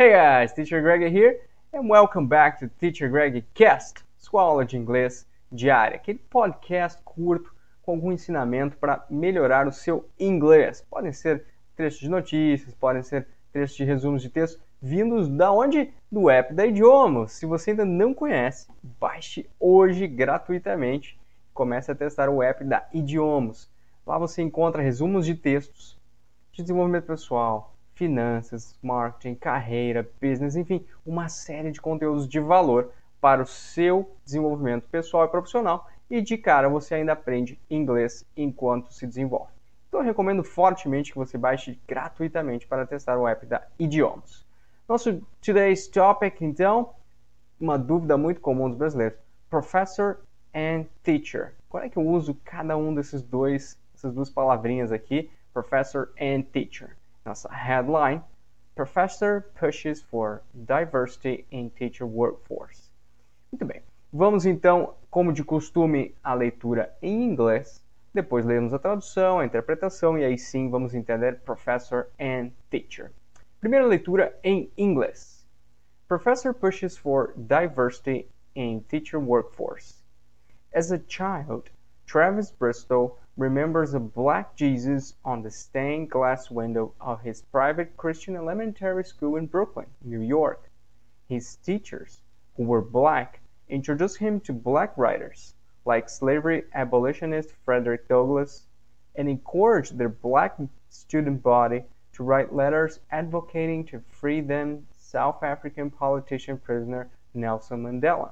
Hey 0.00 0.12
guys, 0.12 0.52
Teacher 0.52 0.80
Greg 0.80 1.12
here, 1.12 1.40
and 1.72 1.88
welcome 1.90 2.28
back 2.28 2.60
to 2.60 2.68
Teacher 2.68 3.08
Greg 3.08 3.44
Cast, 3.52 4.04
sua 4.16 4.42
aula 4.42 4.64
de 4.64 4.76
inglês 4.76 5.26
diária, 5.50 5.96
aquele 5.96 6.20
podcast 6.20 7.02
curto 7.02 7.52
com 7.82 7.94
algum 7.94 8.12
ensinamento 8.12 8.76
para 8.76 9.04
melhorar 9.10 9.66
o 9.66 9.72
seu 9.72 10.08
inglês. 10.16 10.86
Podem 10.88 11.12
ser 11.12 11.46
trechos 11.74 11.98
de 11.98 12.08
notícias, 12.08 12.72
podem 12.74 13.02
ser 13.02 13.26
trechos 13.52 13.76
de 13.76 13.82
resumos 13.82 14.22
de 14.22 14.30
texto, 14.30 14.60
vindos 14.80 15.28
da 15.28 15.50
onde? 15.50 15.92
Do 16.12 16.30
app 16.30 16.54
da 16.54 16.64
Idiomas. 16.64 17.32
Se 17.32 17.44
você 17.44 17.72
ainda 17.72 17.84
não 17.84 18.14
conhece, 18.14 18.68
baixe 19.00 19.50
hoje 19.58 20.06
gratuitamente. 20.06 21.18
Comece 21.52 21.90
a 21.90 21.94
testar 21.96 22.28
o 22.28 22.40
app 22.40 22.62
da 22.62 22.86
Idiomas. 22.94 23.68
Lá 24.06 24.16
você 24.16 24.42
encontra 24.42 24.80
resumos 24.80 25.26
de 25.26 25.34
textos 25.34 25.98
de 26.52 26.62
desenvolvimento 26.62 27.06
pessoal, 27.06 27.74
finanças, 27.98 28.78
marketing, 28.80 29.34
carreira, 29.34 30.08
business, 30.22 30.54
enfim, 30.54 30.86
uma 31.04 31.28
série 31.28 31.72
de 31.72 31.80
conteúdos 31.80 32.28
de 32.28 32.38
valor 32.38 32.92
para 33.20 33.42
o 33.42 33.46
seu 33.46 34.16
desenvolvimento 34.24 34.88
pessoal 34.88 35.24
e 35.24 35.28
profissional. 35.28 35.88
E 36.08 36.22
de 36.22 36.38
cara 36.38 36.68
você 36.68 36.94
ainda 36.94 37.12
aprende 37.12 37.58
inglês 37.68 38.24
enquanto 38.36 38.94
se 38.94 39.04
desenvolve. 39.04 39.50
Então 39.88 40.00
eu 40.00 40.06
recomendo 40.06 40.44
fortemente 40.44 41.10
que 41.10 41.18
você 41.18 41.36
baixe 41.36 41.78
gratuitamente 41.88 42.68
para 42.68 42.86
testar 42.86 43.18
o 43.18 43.26
app 43.26 43.44
da 43.44 43.66
Idiomas. 43.78 44.46
Nosso 44.88 45.20
today's 45.44 45.88
topic, 45.88 46.40
então, 46.40 46.94
uma 47.60 47.76
dúvida 47.76 48.16
muito 48.16 48.40
comum 48.40 48.68
dos 48.68 48.78
brasileiros: 48.78 49.18
professor 49.50 50.20
and 50.54 50.86
teacher. 51.02 51.52
Qual 51.68 51.82
é 51.82 51.88
que 51.88 51.98
eu 51.98 52.06
uso 52.06 52.34
cada 52.44 52.76
um 52.76 52.94
desses 52.94 53.22
dois, 53.22 53.76
essas 53.94 54.14
duas 54.14 54.30
palavrinhas 54.30 54.92
aqui, 54.92 55.30
professor 55.52 56.10
and 56.18 56.42
teacher? 56.52 56.97
Nossa 57.24 57.48
headline: 57.48 58.22
Professor 58.74 59.50
pushes 59.58 60.00
for 60.02 60.42
diversity 60.54 61.44
in 61.50 61.70
teacher 61.70 62.06
workforce. 62.06 62.90
Muito 63.52 63.64
bem. 63.64 63.82
Vamos 64.12 64.46
então, 64.46 64.94
como 65.10 65.32
de 65.32 65.44
costume, 65.44 66.14
a 66.22 66.32
leitura 66.32 66.94
em 67.02 67.24
inglês. 67.24 67.82
Depois 68.14 68.46
lemos 68.46 68.72
a 68.72 68.78
tradução, 68.78 69.38
a 69.38 69.44
interpretação 69.44 70.18
e 70.18 70.24
aí 70.24 70.38
sim 70.38 70.70
vamos 70.70 70.94
entender 70.94 71.40
professor 71.40 72.08
and 72.18 72.50
teacher. 72.70 73.10
Primeira 73.60 73.86
leitura 73.86 74.38
em 74.42 74.70
inglês. 74.78 75.46
Professor 76.06 76.54
pushes 76.54 76.96
for 76.96 77.34
diversity 77.36 78.26
in 78.54 78.80
teacher 78.88 79.18
workforce. 79.18 80.02
As 80.72 80.90
a 80.90 80.98
child, 81.06 81.70
Travis 82.08 82.50
Bristol 82.50 83.18
remembers 83.36 83.92
a 83.92 84.00
black 84.00 84.56
Jesus 84.56 85.12
on 85.26 85.42
the 85.42 85.50
stained 85.50 86.08
glass 86.10 86.50
window 86.50 86.94
of 87.02 87.20
his 87.20 87.42
private 87.42 87.98
Christian 87.98 88.34
elementary 88.34 89.04
school 89.04 89.36
in 89.36 89.44
Brooklyn, 89.44 89.88
New 90.02 90.22
York. 90.22 90.70
His 91.28 91.56
teachers, 91.56 92.22
who 92.56 92.64
were 92.64 92.80
black, 92.80 93.40
introduced 93.68 94.16
him 94.16 94.40
to 94.40 94.54
black 94.54 94.96
writers 94.96 95.52
like 95.84 96.08
slavery 96.08 96.64
abolitionist 96.72 97.52
Frederick 97.66 98.08
Douglass 98.08 98.64
and 99.14 99.28
encouraged 99.28 99.98
their 99.98 100.08
black 100.08 100.56
student 100.88 101.42
body 101.42 101.84
to 102.14 102.22
write 102.22 102.54
letters 102.54 103.00
advocating 103.10 103.84
to 103.84 104.00
free 104.00 104.40
then 104.40 104.86
South 104.96 105.42
African 105.42 105.90
politician 105.90 106.56
prisoner 106.56 107.10
Nelson 107.34 107.82
Mandela. 107.82 108.30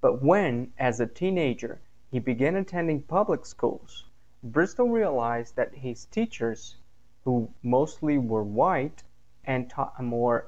But 0.00 0.24
when, 0.24 0.72
as 0.76 0.98
a 0.98 1.06
teenager, 1.06 1.78
he 2.10 2.18
began 2.18 2.56
attending 2.56 3.02
public 3.02 3.44
schools, 3.44 4.04
Bristol 4.42 4.88
realized 4.88 5.56
that 5.56 5.74
his 5.74 6.06
teachers, 6.06 6.76
who 7.24 7.52
mostly 7.62 8.16
were 8.16 8.42
white 8.42 9.02
and 9.44 9.68
taught 9.68 9.92
a 9.98 10.02
more 10.02 10.46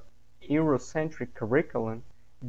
Eurocentric 0.48 1.34
curriculum, 1.34 2.02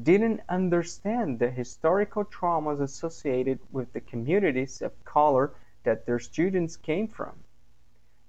didn't 0.03 0.39
understand 0.47 1.39
the 1.39 1.51
historical 1.51 2.23
traumas 2.23 2.79
associated 2.79 3.59
with 3.73 3.91
the 3.91 3.99
communities 3.99 4.81
of 4.81 5.03
color 5.03 5.51
that 5.83 6.05
their 6.05 6.19
students 6.19 6.77
came 6.77 7.09
from. 7.09 7.43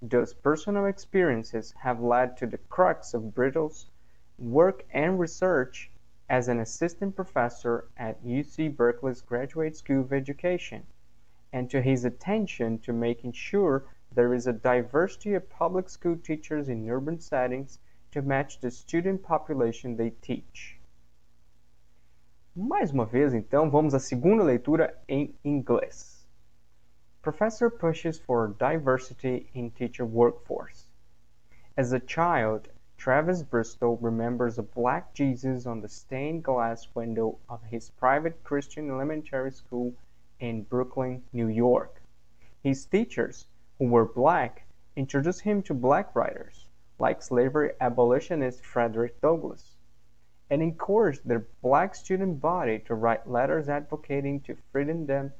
Those 0.01 0.35
personal 0.35 0.87
experiences 0.87 1.73
have 1.79 2.01
led 2.01 2.37
to 2.39 2.47
the 2.47 2.59
crux 2.59 3.15
of 3.15 3.33
Brittle's 3.37 3.87
work 4.37 4.85
and 4.93 5.21
research 5.21 5.92
as 6.33 6.49
an 6.49 6.61
assistant 6.61 7.15
professor 7.15 7.85
at 7.99 8.25
UC 8.25 8.75
Berkeley's 8.75 9.21
Graduate 9.21 9.77
School 9.77 10.01
of 10.01 10.15
Education, 10.15 10.83
and 11.53 11.69
to 11.69 11.83
his 11.83 12.07
attention 12.07 12.79
to 12.79 12.91
making 12.95 13.33
sure 13.33 13.85
there 14.15 14.33
is 14.33 14.47
a 14.47 14.53
diversity 14.55 15.35
of 15.35 15.51
public 15.51 15.91
school 15.91 16.17
teachers 16.17 16.71
in 16.71 16.89
urban 16.89 17.21
settings 17.21 17.81
to 18.13 18.23
match 18.23 18.61
the 18.61 18.71
student 18.71 19.23
population 19.23 19.95
they 19.95 20.09
teach. 20.23 20.79
Mais 22.57 22.93
uma 22.93 23.05
vez, 23.05 23.35
então, 23.35 23.71
vamos 23.71 23.93
à 23.93 24.01
segunda 24.01 24.43
leitura 24.43 24.97
em 25.07 25.35
inglês. 25.45 26.27
Professor 27.21 27.69
pushes 27.71 28.19
for 28.19 28.57
diversity 28.59 29.51
in 29.53 29.71
teacher 29.71 30.07
workforce. 30.07 30.87
As 31.77 31.93
a 31.93 32.01
child, 32.01 32.71
Travis 33.03 33.43
Bristol 33.43 33.99
remembers 34.01 34.59
a 34.59 34.63
black 34.63 35.13
Jesus 35.13 35.67
on 35.67 35.81
the 35.81 35.89
stained 35.89 36.45
glass 36.45 36.87
window 36.95 37.37
of 37.49 37.61
his 37.65 37.91
private 37.91 38.45
Christian 38.45 38.89
elementary 38.89 39.51
school 39.51 39.93
in 40.39 40.63
Brooklyn, 40.63 41.21
New 41.33 41.49
York. 41.49 42.01
His 42.63 42.87
teachers, 42.87 43.49
who 43.81 43.87
were 43.87 44.05
black, 44.05 44.69
introduced 44.95 45.41
him 45.41 45.65
to 45.65 45.75
black 45.75 46.15
writers, 46.15 46.69
like 47.01 47.23
slavery 47.23 47.73
abolitionist 47.81 48.65
Frederick 48.65 49.21
Douglass, 49.21 49.75
and 50.49 50.63
encouraged 50.63 51.23
their 51.25 51.45
black 51.61 51.97
student 51.97 52.41
body 52.41 52.79
to 52.87 52.95
write 52.95 53.29
letters 53.29 53.69
advocating 53.69 54.39
to 54.43 54.57
freedom 54.71 55.07
them 55.07 55.33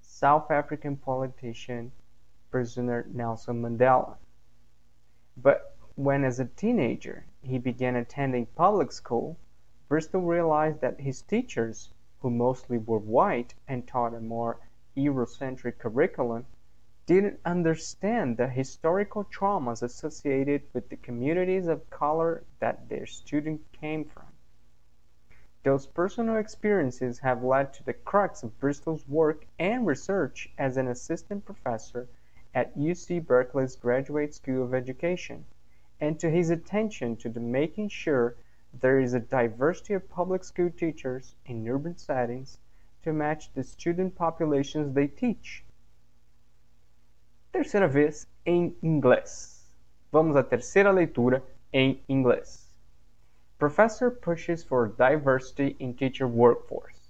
South 0.00 0.50
African 0.50 0.96
politician 0.96 1.92
prisoner 2.50 3.06
Nelson 3.12 3.60
Mandela. 3.60 4.16
But 5.36 5.73
when 5.96 6.24
as 6.24 6.40
a 6.40 6.44
teenager 6.44 7.24
he 7.40 7.56
began 7.56 7.94
attending 7.94 8.46
public 8.46 8.90
school, 8.90 9.38
Bristol 9.88 10.22
realized 10.22 10.80
that 10.80 11.00
his 11.00 11.22
teachers, 11.22 11.92
who 12.18 12.30
mostly 12.30 12.78
were 12.78 12.98
white 12.98 13.54
and 13.68 13.86
taught 13.86 14.12
a 14.12 14.20
more 14.20 14.58
Eurocentric 14.96 15.78
curriculum, 15.78 16.46
didn't 17.06 17.38
understand 17.44 18.36
the 18.36 18.48
historical 18.48 19.24
traumas 19.24 19.84
associated 19.84 20.62
with 20.72 20.88
the 20.88 20.96
communities 20.96 21.68
of 21.68 21.88
color 21.90 22.42
that 22.58 22.88
their 22.88 23.06
students 23.06 23.68
came 23.72 24.04
from. 24.04 24.26
Those 25.62 25.86
personal 25.86 26.38
experiences 26.38 27.20
have 27.20 27.44
led 27.44 27.72
to 27.74 27.84
the 27.84 27.92
crux 27.92 28.42
of 28.42 28.58
Bristol's 28.58 29.06
work 29.06 29.46
and 29.60 29.86
research 29.86 30.52
as 30.58 30.76
an 30.76 30.88
assistant 30.88 31.44
professor 31.44 32.08
at 32.52 32.76
UC 32.76 33.24
Berkeley's 33.24 33.76
Graduate 33.76 34.34
School 34.34 34.64
of 34.64 34.74
Education, 34.74 35.44
and 36.04 36.20
to 36.20 36.28
his 36.28 36.50
attention 36.50 37.16
to 37.16 37.30
the 37.30 37.40
making 37.40 37.88
sure 37.88 38.36
there 38.78 39.00
is 39.00 39.14
a 39.14 39.20
diversity 39.20 39.94
of 39.94 40.10
public 40.10 40.44
school 40.44 40.68
teachers 40.68 41.34
in 41.46 41.66
urban 41.66 41.96
settings 41.96 42.58
to 43.02 43.10
match 43.10 43.50
the 43.54 43.64
student 43.64 44.14
populations 44.14 44.94
they 44.94 45.06
teach. 45.06 45.64
Terceira 47.54 47.88
vez 47.88 48.26
em 48.44 48.74
inglês. 48.82 49.62
Vamos 50.12 50.36
à 50.36 50.42
terceira 50.42 50.92
leitura 50.92 51.42
em 51.72 52.02
inglês. 52.06 52.66
Professor 53.58 54.10
pushes 54.10 54.62
for 54.62 54.88
diversity 54.88 55.74
in 55.78 55.94
teacher 55.94 56.28
workforce. 56.28 57.08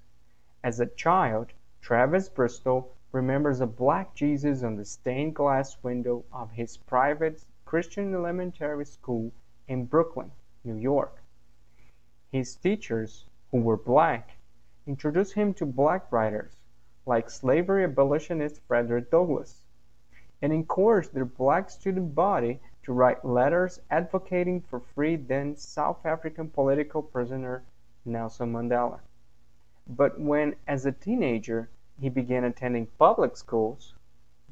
As 0.63 0.79
a 0.79 0.87
child, 0.87 1.53
Travis 1.81 2.29
Bristol 2.29 2.93
remembers 3.11 3.61
a 3.61 3.67
black 3.67 4.15
Jesus 4.15 4.63
on 4.63 4.77
the 4.77 4.85
stained 4.85 5.35
glass 5.35 5.83
window 5.83 6.25
of 6.33 6.53
his 6.53 6.77
private 6.77 7.45
Christian 7.75 8.15
elementary 8.15 8.85
school 8.85 9.33
in 9.67 9.85
Brooklyn, 9.85 10.31
New 10.63 10.77
York. 10.77 11.21
His 12.31 12.55
teachers, 12.55 13.25
who 13.51 13.63
were 13.63 13.77
black, 13.77 14.37
introduced 14.87 15.33
him 15.33 15.53
to 15.55 15.67
black 15.67 16.13
writers, 16.13 16.53
like 17.05 17.29
slavery 17.29 17.83
abolitionist 17.83 18.61
Frederick 18.69 19.11
Douglass, 19.11 19.65
and 20.41 20.53
encouraged 20.53 21.13
their 21.13 21.25
black 21.25 21.69
student 21.69 22.15
body 22.15 22.61
to 22.85 22.93
write 22.93 23.25
letters 23.25 23.81
advocating 23.91 24.61
for 24.61 24.79
free 24.79 25.17
then 25.17 25.57
South 25.57 26.07
African 26.07 26.49
political 26.49 27.03
prisoner 27.03 27.65
Nelson 28.05 28.53
Mandela. 28.53 29.01
But 29.89 30.21
when, 30.21 30.55
as 30.69 30.87
a 30.87 30.93
teenager, 30.93 31.69
he 32.01 32.09
began 32.09 32.45
attending 32.45 32.87
public 33.01 33.37
schools, 33.37 33.95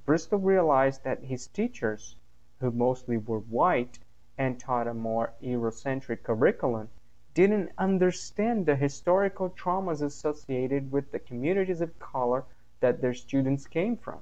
Bristol 0.05 0.41
realized 0.41 1.05
that 1.05 1.23
his 1.23 1.46
teachers, 1.46 2.17
who 2.62 2.70
mostly 2.70 3.17
were 3.17 3.41
white 3.41 3.99
and 4.38 4.59
taught 4.59 4.87
a 4.87 4.94
more 4.94 5.32
Eurocentric 5.43 6.23
curriculum, 6.23 6.88
didn't 7.35 7.73
understand 7.76 8.64
the 8.64 8.76
historical 8.76 9.50
traumas 9.50 10.00
associated 10.00 10.93
with 10.93 11.11
the 11.11 11.19
communities 11.19 11.81
of 11.81 11.99
color 11.99 12.44
that 12.79 13.00
their 13.00 13.14
students 13.14 13.67
came 13.67 13.97
from. 13.97 14.20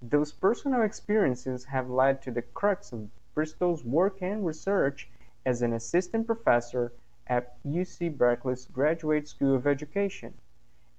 Those 0.00 0.32
personal 0.32 0.80
experiences 0.80 1.66
have 1.66 1.90
led 1.90 2.22
to 2.22 2.30
the 2.30 2.40
crux 2.40 2.92
of 2.92 3.10
Bristol's 3.34 3.84
work 3.84 4.22
and 4.22 4.46
research 4.46 5.10
as 5.44 5.60
an 5.60 5.74
assistant 5.74 6.26
professor 6.26 6.92
at 7.26 7.62
UC 7.64 8.16
Berkeley's 8.16 8.64
Graduate 8.66 9.28
School 9.28 9.54
of 9.54 9.66
Education, 9.66 10.32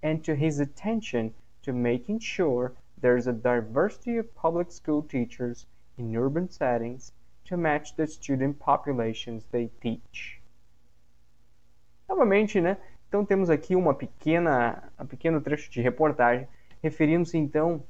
and 0.03 0.23
to 0.23 0.35
his 0.35 0.59
attention 0.59 1.33
to 1.63 1.73
making 1.73 2.19
sure 2.19 2.73
there's 3.01 3.25
a 3.25 3.33
diversity 3.33 4.17
of 4.17 4.35
public 4.35 4.71
school 4.71 5.01
teachers 5.01 5.65
in 5.97 6.15
urban 6.15 6.47
settings 6.49 7.13
to 7.45 7.57
match 7.57 7.95
the 7.95 8.05
student 8.07 8.57
populations 8.59 9.45
they 9.51 9.69
teach. 9.81 10.41
Novamente, 12.07 12.59
né? 12.61 12.77
Então 13.07 13.25
temos 13.25 13.49
aqui 13.49 13.75
uma 13.75 13.93
pequena, 13.93 14.83
um 14.99 15.05
pequeno 15.05 15.39
trecho 15.41 15.71
de 15.71 15.81
reportagem 15.81 16.47
referindo-se 16.81 17.37
então 17.37 17.83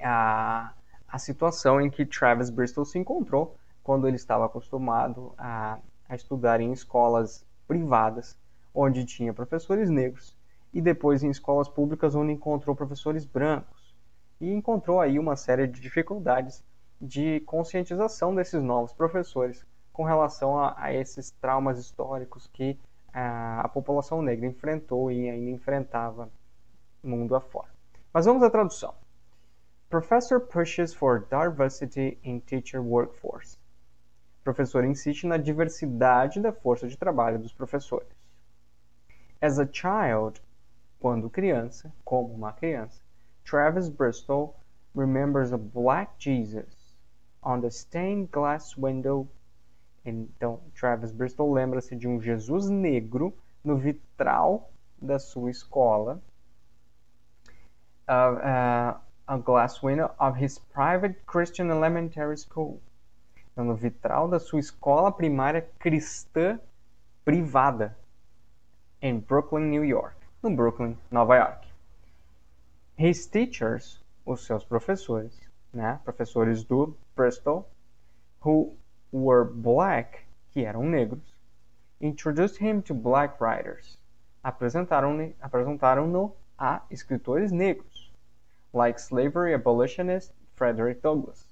à, 0.00 0.72
à 1.08 1.18
situação 1.18 1.80
em 1.80 1.90
que 1.90 2.06
Travis 2.06 2.50
Bristol 2.50 2.84
se 2.84 2.98
encontrou 2.98 3.56
quando 3.82 4.06
ele 4.06 4.16
estava 4.16 4.46
acostumado 4.46 5.32
a, 5.36 5.78
a 6.08 6.14
estudar 6.14 6.60
em 6.60 6.72
escolas 6.72 7.44
privadas, 7.66 8.36
onde 8.74 9.04
tinha 9.04 9.32
professores 9.32 9.90
negros, 9.90 10.36
e 10.72 10.80
depois 10.80 11.22
em 11.22 11.30
escolas 11.30 11.68
públicas 11.68 12.14
onde 12.14 12.32
encontrou 12.32 12.76
professores 12.76 13.24
brancos, 13.24 13.94
e 14.40 14.52
encontrou 14.52 15.00
aí 15.00 15.18
uma 15.18 15.36
série 15.36 15.66
de 15.66 15.80
dificuldades 15.80 16.62
de 17.00 17.40
conscientização 17.40 18.34
desses 18.34 18.62
novos 18.62 18.92
professores 18.92 19.64
com 19.92 20.04
relação 20.04 20.58
a, 20.58 20.74
a 20.76 20.92
esses 20.92 21.30
traumas 21.30 21.78
históricos 21.78 22.48
que 22.52 22.78
a, 23.12 23.62
a 23.62 23.68
população 23.68 24.22
negra 24.22 24.46
enfrentou 24.46 25.10
e 25.10 25.28
ainda 25.28 25.50
enfrentava 25.50 26.30
mundo 27.02 27.34
afora. 27.34 27.68
Mas 28.12 28.26
vamos 28.26 28.42
à 28.42 28.50
tradução. 28.50 28.94
Professor 29.88 30.40
pushes 30.40 30.92
for 30.92 31.26
diversity 31.30 32.18
in 32.22 32.40
teacher 32.40 32.80
workforce. 32.80 33.58
Professor 34.44 34.84
insiste 34.84 35.26
na 35.26 35.36
diversidade 35.36 36.40
da 36.40 36.52
força 36.52 36.86
de 36.86 36.96
trabalho 36.96 37.38
dos 37.38 37.52
professores. 37.52 38.08
As 39.40 39.58
a 39.58 39.66
child, 39.66 40.42
quando 40.98 41.30
criança, 41.30 41.92
como 42.04 42.34
uma 42.34 42.52
criança, 42.52 43.00
Travis 43.44 43.88
Bristol 43.88 44.54
remembers 44.94 45.52
a 45.52 45.58
black 45.58 46.12
Jesus 46.18 46.77
on 47.42 47.60
the 47.60 47.70
stained 47.70 48.30
glass 48.30 48.76
window 48.76 49.28
então, 50.08 50.60
Travis 50.74 51.12
Bristol 51.12 51.52
lembra-se 51.52 51.94
de 51.94 52.08
um 52.08 52.20
Jesus 52.20 52.68
negro 52.70 53.36
no 53.62 53.76
vitral 53.76 54.70
da 55.00 55.18
sua 55.18 55.50
escola. 55.50 56.22
Uh, 58.08 58.98
a 59.26 59.36
glass 59.36 59.82
window 59.82 60.10
of 60.18 60.42
his 60.42 60.58
private 60.58 61.20
Christian 61.26 61.68
elementary 61.68 62.38
school. 62.38 62.80
Então, 63.52 63.66
no 63.66 63.74
vitral 63.74 64.28
da 64.28 64.38
sua 64.38 64.60
escola 64.60 65.12
primária 65.12 65.68
cristã 65.78 66.58
privada 67.22 67.94
em 69.02 69.18
Brooklyn, 69.18 69.68
New 69.68 69.84
York. 69.84 70.16
No 70.42 70.56
Brooklyn, 70.56 70.96
Nova 71.10 71.36
York. 71.36 71.68
His 72.96 73.26
teachers, 73.26 74.02
os 74.24 74.46
seus 74.46 74.64
professores, 74.64 75.38
né, 75.72 76.00
professores 76.02 76.64
do 76.64 76.96
Bristol, 77.18 77.68
who 78.38 78.76
were 79.10 79.44
black, 79.44 80.24
que 80.52 80.64
eram 80.64 80.84
negros, 80.84 81.34
introduced 82.00 82.58
him 82.58 82.80
to 82.82 82.94
black 82.94 83.40
writers. 83.40 83.98
Apresentaram-no 84.44 85.34
apresentaram 85.42 86.32
a 86.56 86.80
escritores 86.92 87.50
negros, 87.50 88.12
like 88.72 89.00
slavery 89.00 89.52
abolitionist 89.52 90.32
Frederick 90.54 91.00
Douglass, 91.02 91.44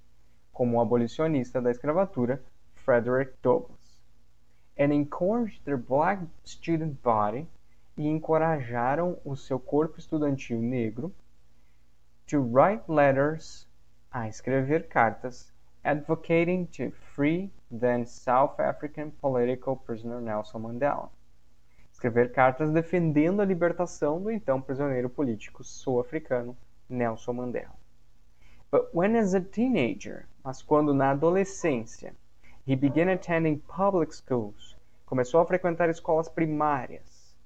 como 0.52 0.78
o 0.78 0.80
abolicionista 0.80 1.60
da 1.60 1.72
escravatura 1.72 2.40
Frederick 2.76 3.32
Douglass, 3.42 4.00
and 4.78 4.92
encouraged 4.92 5.64
their 5.64 5.76
black 5.76 6.22
student 6.44 7.02
body 7.02 7.44
e 7.96 8.06
encorajaram 8.06 9.18
o 9.24 9.34
seu 9.34 9.58
corpo 9.58 9.98
estudantil 9.98 10.60
negro 10.60 11.12
to 12.28 12.40
write 12.40 12.84
letters, 12.86 13.66
a 14.12 14.28
escrever 14.28 14.86
cartas 14.86 15.52
advocating 15.86 16.66
to 16.66 16.90
free 17.14 17.48
then 17.70 18.04
South 18.04 18.58
African 18.58 19.12
political 19.12 19.76
prisoner 19.76 20.20
Nelson 20.20 20.62
Mandela. 20.62 21.08
Escrever 21.92 22.32
cartas 22.32 22.70
defendendo 22.70 23.40
a 23.40 23.44
libertação 23.44 24.20
do 24.20 24.30
então 24.30 24.60
prisioneiro 24.60 25.08
político 25.08 25.62
sul-africano 25.62 26.56
Nelson 26.88 27.32
Mandela. 27.34 27.76
But 28.70 28.88
when 28.92 29.16
as 29.16 29.34
a 29.34 29.40
teenager, 29.40 30.26
mas 30.44 30.60
quando 30.60 30.92
na 30.92 31.12
adolescência, 31.12 32.12
he 32.66 32.74
began 32.74 33.08
attending 33.08 33.58
public 33.60 34.12
schools, 34.12 34.76
começou 35.06 35.40
a 35.40 35.46
frequentar 35.46 35.88
escolas 35.88 36.28
primárias, 36.28 37.36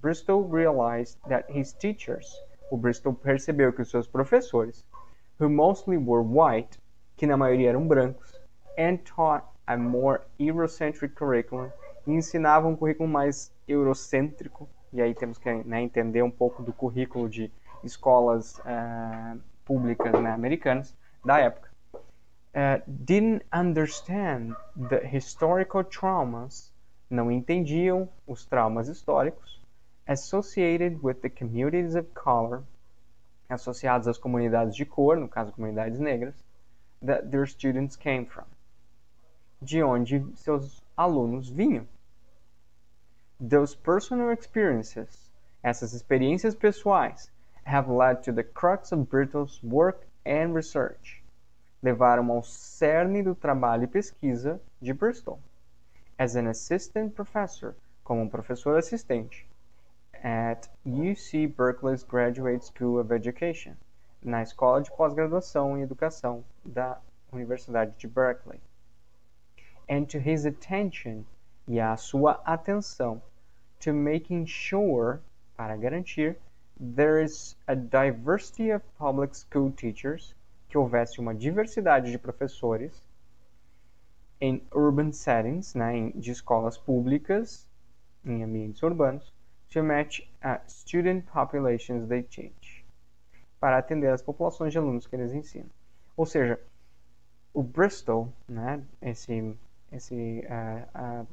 Bristol 0.00 0.44
realized 0.44 1.18
that 1.28 1.50
his 1.50 1.72
teachers, 1.72 2.32
o 2.70 2.76
Bristol 2.76 3.12
percebeu 3.12 3.72
que 3.72 3.82
os 3.82 3.90
seus 3.90 4.06
professores, 4.06 4.84
who 5.40 5.48
mostly 5.48 5.98
were 5.98 6.22
white, 6.22 6.78
que 7.18 7.26
na 7.26 7.36
maioria 7.36 7.68
eram 7.68 7.86
brancos, 7.86 8.40
and 8.78 8.98
taught 8.98 9.44
a 9.66 9.76
more 9.76 10.22
Eurocentric 10.38 11.14
curriculum, 11.14 11.70
e 12.06 12.12
ensinavam 12.12 12.70
um 12.70 12.76
currículo 12.76 13.06
mais 13.06 13.52
eurocêntrico, 13.66 14.66
e 14.92 15.02
aí 15.02 15.14
temos 15.14 15.36
que 15.36 15.52
né, 15.64 15.82
entender 15.82 16.22
um 16.22 16.30
pouco 16.30 16.62
do 16.62 16.72
currículo 16.72 17.28
de 17.28 17.52
escolas 17.84 18.58
uh, 18.60 19.38
públicas 19.64 20.12
né, 20.22 20.30
americanas 20.30 20.96
da 21.22 21.38
época. 21.38 21.68
Uh, 22.54 22.80
didn't 22.86 23.44
understand 23.52 24.54
the 24.88 25.06
historical 25.14 25.84
traumas, 25.84 26.72
não 27.10 27.30
entendiam 27.30 28.08
os 28.26 28.46
traumas 28.46 28.88
históricos 28.88 29.60
associated 30.06 30.98
with 31.02 31.20
the 31.20 31.28
communities 31.28 31.94
of 31.94 32.08
color, 32.14 32.64
associados 33.48 34.08
às 34.08 34.16
comunidades 34.16 34.74
de 34.74 34.86
cor, 34.86 35.18
no 35.18 35.28
caso 35.28 35.52
comunidades 35.52 35.98
negras, 35.98 36.47
that 37.02 37.30
their 37.30 37.46
students 37.46 37.96
came 37.96 38.26
from, 38.26 38.44
de 39.62 39.82
onde 39.82 40.24
seus 40.36 40.82
alunos 40.96 41.48
vinham. 41.48 41.86
Those 43.40 43.74
personal 43.74 44.32
experiences, 44.32 45.30
essas 45.62 45.94
experiências 45.94 46.54
pessoais, 46.54 47.30
have 47.64 47.88
led 47.88 48.22
to 48.24 48.32
the 48.32 48.42
crux 48.42 48.92
of 48.92 49.08
Brittle's 49.08 49.62
work 49.62 50.06
and 50.24 50.54
research. 50.54 51.22
Levaram 51.82 52.30
ao 52.32 52.42
cerne 52.42 53.22
do 53.22 53.34
trabalho 53.34 53.84
e 53.84 53.86
pesquisa 53.86 54.60
de 54.80 54.92
Bristol. 54.92 55.38
As 56.18 56.34
an 56.34 56.48
assistant 56.48 57.14
professor, 57.14 57.76
como 58.02 58.22
um 58.22 58.28
professor 58.28 58.76
assistente, 58.76 59.46
at 60.24 60.68
UC 60.84 61.46
Berkeley's 61.46 62.02
Graduate 62.02 62.64
School 62.64 62.98
of 62.98 63.12
Education 63.12 63.76
na 64.22 64.42
Escola 64.42 64.82
de 64.82 64.90
Pós-Graduação 64.90 65.78
em 65.78 65.82
Educação 65.82 66.44
da 66.68 67.00
Universidade 67.32 67.94
de 67.98 68.06
Berkeley. 68.06 68.60
And 69.88 70.04
to 70.06 70.18
his 70.18 70.44
attention, 70.44 71.24
e 71.66 71.80
à 71.80 71.96
sua 71.96 72.40
atenção, 72.44 73.22
to 73.80 73.92
making 73.92 74.46
sure, 74.46 75.20
para 75.56 75.76
garantir, 75.76 76.36
there 76.78 77.22
is 77.22 77.56
a 77.66 77.74
diversity 77.74 78.70
of 78.70 78.84
public 78.98 79.34
school 79.36 79.70
teachers, 79.72 80.34
que 80.68 80.76
houvesse 80.76 81.18
uma 81.18 81.34
diversidade 81.34 82.10
de 82.10 82.18
professores 82.18 83.02
em 84.40 84.62
urban 84.72 85.12
settings, 85.12 85.74
né, 85.74 86.10
de 86.14 86.30
escolas 86.30 86.76
públicas, 86.76 87.66
em 88.24 88.44
ambientes 88.44 88.82
urbanos, 88.82 89.32
to 89.70 89.82
match 89.82 90.20
uh, 90.44 90.60
student 90.68 91.24
populations 91.26 92.08
they 92.08 92.22
teach 92.22 92.84
para 93.60 93.78
atender 93.78 94.08
as 94.08 94.22
populações 94.22 94.72
de 94.72 94.78
alunos 94.78 95.06
que 95.06 95.16
eles 95.16 95.32
ensinam. 95.32 95.70
Ou 96.18 96.26
seja, 96.26 96.58
o 97.54 97.62
Bristol, 97.62 98.32
né, 98.48 98.82
esse, 99.00 99.56
esse 99.92 100.44
uh, 100.48 101.22
uh, 101.22 101.26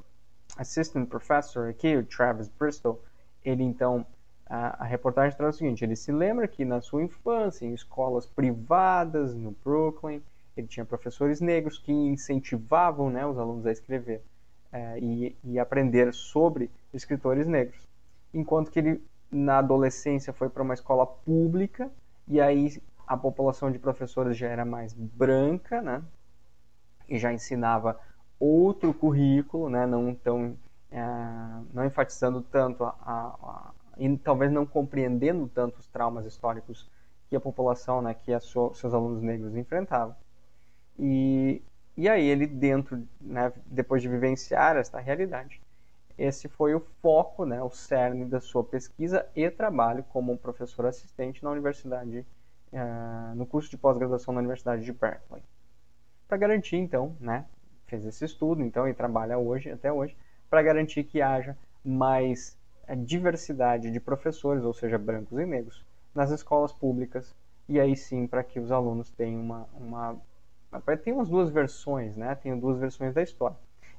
assistant 0.56 1.10
professor 1.10 1.70
aqui, 1.70 1.98
o 1.98 2.06
Travis 2.06 2.48
Bristol, 2.48 3.02
ele 3.44 3.64
então, 3.64 4.06
a, 4.46 4.84
a 4.84 4.86
reportagem 4.86 5.36
traz 5.36 5.56
o 5.56 5.58
seguinte, 5.58 5.84
ele 5.84 5.96
se 5.96 6.12
lembra 6.12 6.48
que 6.48 6.64
na 6.64 6.82
sua 6.82 7.02
infância, 7.02 7.66
em 7.66 7.74
escolas 7.74 8.28
privadas 8.28 9.34
no 9.34 9.56
Brooklyn, 9.64 10.22
ele 10.56 10.68
tinha 10.68 10.86
professores 10.86 11.42
negros 11.42 11.80
que 11.80 11.92
incentivavam 11.92 13.10
né, 13.10 13.26
os 13.26 13.40
alunos 13.40 13.66
a 13.66 13.72
escrever 13.72 14.22
uh, 14.72 15.00
e, 15.00 15.36
e 15.44 15.58
aprender 15.58 16.14
sobre 16.14 16.70
escritores 16.94 17.48
negros. 17.48 17.90
Enquanto 18.32 18.70
que 18.70 18.78
ele, 18.78 19.04
na 19.32 19.58
adolescência, 19.58 20.32
foi 20.32 20.48
para 20.48 20.62
uma 20.62 20.76
escola 20.76 21.08
pública, 21.08 21.90
e 22.28 22.40
aí 22.40 22.80
a 23.08 23.18
população 23.18 23.72
de 23.72 23.80
professores 23.80 24.38
já 24.38 24.48
era 24.48 24.66
mais 24.66 24.94
branca, 24.94 25.82
né? 25.82 26.04
E 27.08 27.18
já 27.20 27.32
ensinava 27.34 28.00
outro 28.40 28.94
currículo, 28.94 29.70
né? 29.70 29.86
Não 29.86 30.14
tão 30.16 30.58
é, 30.92 31.02
não 31.74 31.86
enfatizando 31.86 32.42
tanto 32.42 32.84
a, 32.84 32.96
a, 33.02 33.28
a, 33.44 33.74
e 33.98 34.18
talvez 34.18 34.52
não 34.52 34.66
compreendendo 34.66 35.48
tanto 35.48 35.80
os 35.80 35.88
traumas 35.88 36.26
históricos 36.26 36.90
que 37.30 37.36
a 37.36 37.40
população, 37.42 38.02
né, 38.02 38.14
que 38.14 38.32
a 38.34 38.40
seus 38.40 38.94
alunos 38.94 39.22
negros 39.22 39.56
enfrentavam. 39.56 40.16
E 41.00 41.62
E 41.98 42.10
aí 42.10 42.26
ele 42.28 42.48
dentro, 42.48 43.08
né, 43.22 43.54
depois 43.66 44.02
de 44.02 44.10
vivenciar 44.10 44.78
esta 44.78 45.00
realidade, 45.00 45.62
esse 46.18 46.48
foi 46.50 46.76
o 46.76 46.82
foco, 47.02 47.46
né, 47.46 47.62
o 47.64 47.70
cerne 47.72 48.26
da 48.26 48.42
sua 48.42 48.64
pesquisa 48.64 49.28
e 49.36 49.50
trabalho 49.52 50.04
como 50.06 50.38
professor 50.38 50.86
assistente 50.88 51.44
na 51.44 51.52
universidade, 51.52 52.26
uh, 52.74 53.36
no 53.36 53.46
curso 53.46 53.70
de 53.70 53.78
pós-graduação 53.78 54.34
na 54.34 54.40
Universidade 54.40 54.84
de 54.84 54.92
Berkeley. 54.92 55.44
Para 56.28 56.38
garantir, 56.38 56.78
então, 56.78 57.16
né, 57.20 57.46
fez 57.88 58.06
esse 58.06 58.26
estudo, 58.26 58.62
então, 58.62 58.88
e 58.88 58.94
trabalha 58.94 59.38
hoje, 59.38 59.72
até 59.72 59.92
hoje, 59.92 60.16
para 60.50 60.62
garantir 60.62 61.04
que 61.04 61.22
haja 61.22 61.58
mais 61.84 62.58
uh, 62.88 62.96
diversidade 62.96 63.92
de 63.92 64.00
professores, 64.00 64.64
ou 64.64 64.74
seja, 64.74 64.98
brancos 64.98 65.38
e 65.40 65.46
negros, 65.46 65.86
nas 66.14 66.32
escolas 66.32 66.72
públicas, 66.72 67.36
e 67.68 67.80
aí 67.80 67.96
sim 67.96 68.28
para 68.28 68.44
que 68.44 68.60
os 68.60 68.72
alunos 68.72 69.10
tenham 69.12 69.42
uma, 69.42 69.68
uma 69.74 70.22
tem 71.04 71.14
umas 71.14 71.30
duas 71.30 71.50
versões, 71.50 72.18
né? 72.18 72.36
Tem 72.36 72.58
duas 72.60 72.78
versões 72.78 73.14
da 73.14 73.22
história. 73.22 73.56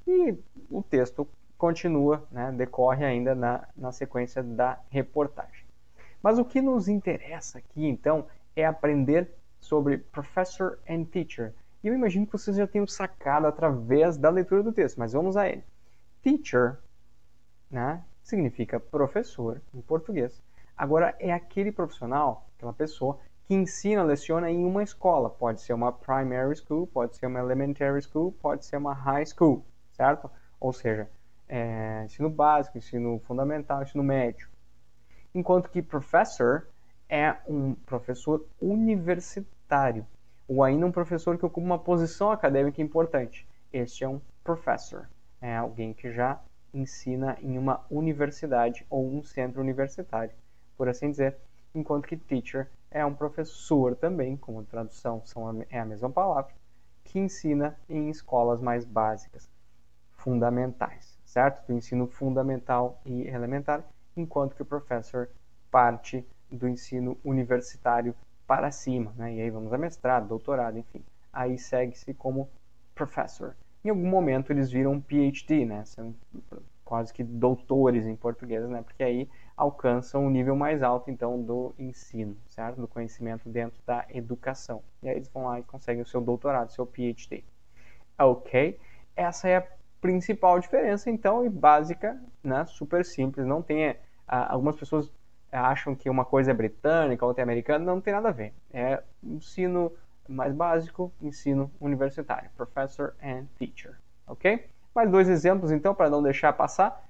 E 0.07 0.37
o 0.71 0.83
texto 0.83 1.27
continua, 1.57 2.27
né, 2.31 2.53
decorre 2.53 3.05
ainda 3.05 3.35
na, 3.35 3.67
na 3.77 3.91
sequência 3.93 4.43
da 4.43 4.79
reportagem. 4.91 5.65
Mas 6.23 6.39
o 6.39 6.45
que 6.45 6.61
nos 6.61 6.89
interessa 6.89 7.59
aqui, 7.59 7.87
então, 7.87 8.27
é 8.57 8.65
aprender 8.65 9.31
sobre 9.61 9.99
professor 9.99 10.79
and 10.89 11.05
teacher. 11.05 11.55
E 11.85 11.89
eu 11.89 11.95
imagino 11.95 12.27
que 12.27 12.33
vocês 12.33 12.57
já 12.57 12.67
tenham 12.67 12.87
sacado 12.87 13.47
através 13.47 14.17
da 14.17 14.31
leitura 14.31 14.63
do 14.63 14.73
texto, 14.73 14.97
mas 14.97 15.13
vamos 15.13 15.37
a 15.37 15.49
ele. 15.49 15.63
Teacher 16.23 16.79
né, 17.71 18.03
significa 18.23 18.81
professor 18.81 19.61
em 19.75 19.81
português. 19.83 20.43
Agora, 20.77 21.15
é 21.21 21.33
aquele 21.33 21.71
profissional, 21.71 22.49
aquela 22.57 22.73
pessoa, 22.73 23.19
que 23.45 23.55
ensina, 23.55 24.03
leciona 24.03 24.51
em 24.51 24.65
uma 24.65 24.83
escola. 24.83 25.31
Pode 25.31 25.61
ser 25.61 25.73
uma 25.73 25.93
primary 25.93 26.57
school, 26.57 26.87
pode 26.87 27.17
ser 27.17 27.27
uma 27.27 27.39
elementary 27.39 28.03
school, 28.03 28.33
pode 28.33 28.65
ser 28.65 28.77
uma 28.77 28.93
high 28.93 29.25
school, 29.25 29.65
certo? 29.93 30.31
Ou 30.59 30.73
seja, 30.73 31.09
é, 31.49 32.03
ensino 32.05 32.29
básico, 32.29 32.77
ensino 32.77 33.21
fundamental, 33.21 33.83
ensino 33.83 34.03
médio. 34.03 34.49
Enquanto 35.33 35.71
que 35.71 35.81
professor 35.81 36.67
é 37.09 37.37
um 37.49 37.75
professor 37.75 38.47
universitário, 38.61 40.07
ou 40.49 40.63
ainda 40.63 40.87
um 40.87 40.93
professor 40.93 41.39
que 41.39 41.47
ocupa 41.47 41.67
uma 41.67 41.79
posição 41.79 42.31
acadêmica 42.31 42.81
importante. 42.83 43.47
Este 43.73 44.05
é 44.05 44.09
um 44.09 44.21
professor, 44.43 45.09
é 45.41 45.57
alguém 45.57 45.93
que 45.93 46.13
já 46.13 46.41
ensina 46.73 47.37
em 47.41 47.59
uma 47.59 47.85
universidade 47.91 48.87
ou 48.91 49.07
um 49.07 49.23
centro 49.23 49.61
universitário, 49.61 50.35
por 50.77 50.89
assim 50.89 51.11
dizer, 51.11 51.37
enquanto 51.75 52.07
que 52.07 52.17
teacher 52.17 52.69
é 52.91 53.05
um 53.05 53.15
professor 53.15 53.97
também, 53.97 54.37
como 54.37 54.65
tradução 54.65 55.23
são, 55.25 55.65
é 55.71 55.81
a 55.81 55.85
mesma 55.85 56.11
palavra, 56.11 56.53
que 57.05 57.19
ensina 57.19 57.79
em 57.89 58.11
escolas 58.11 58.61
mais 58.61 58.85
básicas, 58.85 59.49
fundamentais 60.13 61.17
certo? 61.37 61.67
Do 61.67 61.75
ensino 61.75 62.07
fundamental 62.07 62.99
e 63.05 63.29
elementar, 63.29 63.85
enquanto 64.17 64.57
que 64.57 64.63
o 64.63 64.65
professor 64.65 65.29
parte 65.71 66.27
do 66.51 66.69
ensino 66.69 67.17
universitário 67.25 68.15
para 68.47 68.71
cima, 68.71 69.13
né? 69.17 69.35
E 69.35 69.41
aí 69.41 69.51
vamos 69.51 69.73
a 69.73 69.79
mestrado, 69.79 70.29
doutorado, 70.29 70.79
enfim. 70.79 71.03
Aí 71.33 71.59
segue-se 71.59 72.15
como 72.15 72.49
professor. 72.95 73.57
Em 73.85 73.91
algum 73.91 74.09
momento 74.09 74.53
eles 74.53 74.71
viram 74.71 75.01
PhD, 75.01 75.65
né? 75.65 75.85
São 75.85 76.15
quase 76.85 77.13
que 77.13 77.25
doutores 77.25 78.07
em 78.07 78.15
português, 78.15 78.69
né? 78.69 78.81
Porque 78.83 79.03
aí 79.03 79.29
alcançam 79.57 80.25
o 80.25 80.27
um 80.27 80.31
nível 80.31 80.55
mais 80.55 80.83
alto, 80.83 81.11
então, 81.11 81.43
do 81.43 81.75
ensino, 81.79 82.37
certo? 82.49 82.81
Do 82.81 82.87
conhecimento 82.87 83.49
dentro 83.49 83.83
da 83.85 84.07
educação. 84.11 84.83
E 85.03 85.09
aí 85.09 85.17
eles 85.17 85.29
vão 85.29 85.47
lá 85.47 85.59
e 85.59 85.65
conseguem 85.65 86.03
o 86.03 86.07
seu 86.07 86.21
doutorado, 86.21 86.71
seu 86.71 86.87
PhD. 86.87 87.43
Ok? 88.19 88.79
Essa 89.17 89.49
é 89.49 89.57
a 89.57 89.67
principal 90.01 90.61
diferença, 90.61 91.11
então, 91.11 91.45
e 91.45 91.49
básica, 91.49 92.21
né, 92.43 92.65
super 92.67 93.05
simples. 93.05 93.45
Não 93.47 93.63
tem. 93.63 93.85
É, 93.85 94.01
algumas 94.27 94.77
pessoas 94.77 95.11
acham 95.57 95.95
que 95.95 96.11
uma 96.11 96.25
coisa 96.25 96.51
é 96.51 96.55
britânica, 96.55 97.25
outra 97.25 97.43
é 97.43 97.45
americana, 97.45 97.85
não 97.85 98.01
tem 98.01 98.13
nada 98.13 98.29
a 98.29 98.33
ver. 98.33 98.53
É 98.73 99.03
ensino 99.23 99.93
mais 100.29 100.53
básico, 100.53 101.13
ensino 101.21 101.71
universitário, 101.81 102.51
professor 102.57 103.15
and 103.23 103.47
teacher, 103.59 103.97
ok? 104.27 104.69
Mais 104.95 105.11
dois 105.11 105.29
exemplos, 105.29 105.71
então, 105.71 105.95
para 105.95 106.11
não 106.11 106.23
deixar 106.23 106.53
passar. 106.53 107.05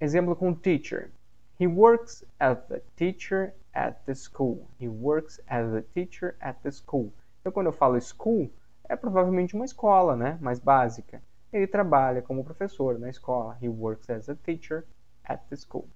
Exemplo 0.00 0.34
com 0.34 0.54
teacher. 0.54 1.10
He 1.58 1.66
works 1.66 2.24
as 2.38 2.58
a 2.70 2.80
teacher 2.96 3.52
at 3.74 3.96
the 4.06 4.14
school. 4.14 4.66
He 4.80 4.88
works 4.88 5.40
as 5.46 5.74
a 5.74 5.82
teacher 5.82 6.36
at 6.40 6.56
the 6.62 6.70
school. 6.70 7.12
Então, 7.40 7.52
quando 7.52 7.66
eu 7.66 7.72
falo 7.72 8.00
school, 8.00 8.50
é 8.88 8.96
provavelmente 8.96 9.54
uma 9.54 9.64
escola, 9.64 10.16
né? 10.16 10.38
Mais 10.40 10.58
básica. 10.58 11.22
Ele 11.52 11.66
trabalha 11.66 12.22
como 12.22 12.44
professor 12.44 12.98
na 12.98 13.10
escola. 13.10 13.58
He 13.60 13.68
works 13.68 14.08
as 14.08 14.28
a 14.28 14.34
teacher 14.34 14.84
at 15.24 15.40
the 15.50 15.56
school. 15.56 15.88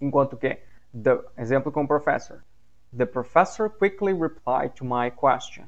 Enquanto 0.00 0.36
que, 0.36 0.58
the, 0.92 1.22
exemplo 1.36 1.72
com 1.72 1.86
professor. 1.86 2.44
The 2.92 3.06
professor 3.06 3.68
quickly 3.68 4.12
replied 4.12 4.74
to 4.76 4.84
my 4.84 5.10
question. 5.10 5.66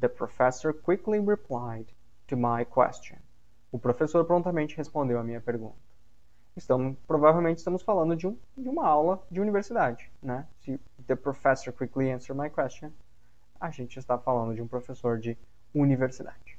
The 0.00 0.08
professor 0.08 0.72
quickly 0.72 1.20
replied 1.20 1.86
to 2.28 2.36
my 2.36 2.64
question. 2.64 3.18
O 3.70 3.78
professor 3.78 4.24
prontamente 4.24 4.76
respondeu 4.76 5.18
a 5.18 5.24
minha 5.24 5.40
pergunta. 5.40 5.76
Então, 6.56 6.96
provavelmente 7.06 7.58
estamos 7.58 7.82
falando 7.82 8.14
de, 8.14 8.26
um, 8.26 8.36
de 8.56 8.68
uma 8.68 8.86
aula 8.86 9.22
de 9.30 9.40
universidade, 9.40 10.10
né? 10.22 10.46
Se 10.60 10.78
the 11.06 11.16
professor 11.16 11.72
quickly 11.72 12.10
answered 12.10 12.38
my 12.38 12.50
question, 12.50 12.90
a 13.58 13.70
gente 13.70 13.98
está 13.98 14.18
falando 14.18 14.54
de 14.54 14.60
um 14.60 14.66
professor 14.66 15.18
de 15.18 15.36
universidade. 15.74 16.58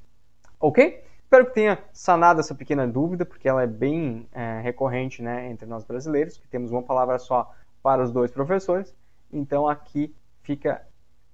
Ok? 0.59 1.03
Espero 1.23 1.45
que 1.47 1.53
tenha 1.53 1.83
sanado 1.91 2.39
essa 2.39 2.55
pequena 2.55 2.87
dúvida, 2.87 3.25
porque 3.25 3.47
ela 3.47 3.63
é 3.63 3.67
bem 3.67 4.27
é, 4.31 4.61
recorrente 4.61 5.21
né, 5.21 5.49
entre 5.49 5.67
nós 5.67 5.83
brasileiros, 5.83 6.37
que 6.37 6.47
temos 6.47 6.71
uma 6.71 6.81
palavra 6.81 7.19
só 7.19 7.53
para 7.83 8.01
os 8.01 8.11
dois 8.11 8.31
professores. 8.31 8.95
Então 9.31 9.67
aqui 9.67 10.15
fica 10.41 10.81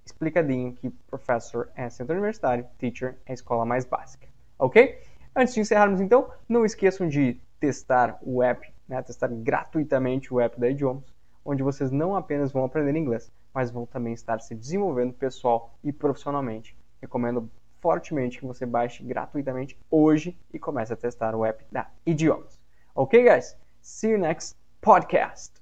explicadinho 0.06 0.74
que 0.74 0.90
professor 0.90 1.70
é 1.76 1.90
centro 1.90 2.14
universitário, 2.14 2.66
teacher 2.78 3.18
é 3.26 3.34
escola 3.34 3.64
mais 3.64 3.86
básica. 3.86 4.28
Ok? 4.58 5.00
Antes 5.36 5.54
de 5.54 5.62
encerrarmos 5.62 6.02
então, 6.02 6.30
não 6.48 6.66
esqueçam 6.66 7.08
de 7.08 7.40
testar 7.60 8.18
o 8.22 8.42
app, 8.42 8.74
né, 8.88 9.02
testar 9.02 9.28
gratuitamente 9.28 10.34
o 10.34 10.40
app 10.40 10.60
da 10.60 10.70
Idiomas, 10.70 11.14
onde 11.46 11.62
vocês 11.62 11.92
não 11.92 12.16
apenas 12.16 12.52
vão 12.52 12.66
aprender 12.66 12.98
inglês, 12.98 13.32
mas 13.54 13.72
vão 13.72 13.86
também 13.86 14.14
estar 14.14 14.40
se 14.42 14.56
desenvolvendo 14.56 15.14
pessoal 15.14 15.74
e 15.84 15.92
profissionalmente. 15.92 16.76
Recomendo 17.02 17.50
fortemente 17.80 18.40
que 18.40 18.46
você 18.46 18.66
baixe 18.66 19.04
gratuitamente 19.04 19.78
hoje 19.90 20.38
e 20.54 20.60
comece 20.60 20.92
a 20.94 20.98
testar 20.98 21.36
o 21.36 21.46
app 21.46 21.64
da 21.72 21.90
Idiomas. 22.06 22.60
Ok, 22.94 23.24
guys? 23.24 23.56
See 23.82 24.12
you 24.12 24.18
next 24.18 24.58
podcast. 24.82 25.59